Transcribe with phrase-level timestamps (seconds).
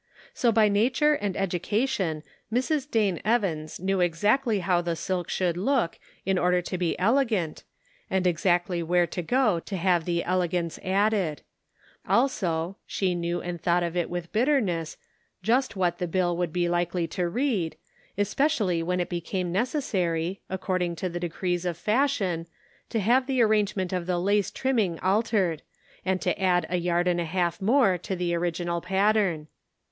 [0.33, 2.89] So by nature and education Mrs.
[2.89, 7.63] Dane Evans knew exactly how the silk should look in order to be elegant,
[8.09, 11.43] and exactly where to go to have the elegance added;
[12.09, 14.97] also, she knew and thought of it with bitterness,
[15.43, 17.75] just what the bill would be likely to read,
[18.17, 22.47] especially when it became necessary, according to the decrees of fashion,
[22.89, 25.61] to have the arrangement of the lace trimming altered,
[26.03, 29.47] and to add a yard and a half more to the original pattern.